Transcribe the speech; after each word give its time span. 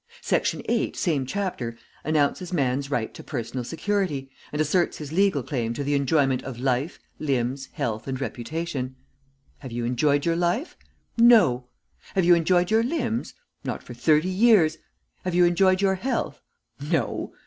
Section 0.23 0.63
eight, 0.67 0.95
same 0.95 1.27
chapter, 1.27 1.77
announces 2.03 2.51
man's 2.51 2.89
right 2.89 3.13
to 3.13 3.23
personal 3.23 3.63
security, 3.63 4.31
and 4.51 4.59
asserts 4.59 4.97
his 4.97 5.11
legal 5.13 5.43
claim 5.43 5.75
to 5.75 5.83
the 5.83 5.93
enjoyment 5.93 6.41
of 6.43 6.57
life, 6.59 6.97
limbs, 7.19 7.67
health 7.73 8.07
and 8.07 8.19
reputation. 8.19 8.95
Have 9.59 9.71
you 9.71 9.85
enjoyed 9.85 10.25
your 10.25 10.35
life? 10.35 10.75
No! 11.19 11.67
Have 12.15 12.25
you 12.25 12.33
enjoyed 12.33 12.71
your 12.71 12.81
limbs? 12.81 13.35
Not 13.63 13.83
for 13.83 13.93
thirty 13.93 14.27
years. 14.27 14.79
Have 15.23 15.35
you 15.35 15.45
enjoyed 15.45 15.83
your 15.83 15.93
health. 15.93 16.41
No! 16.81 17.35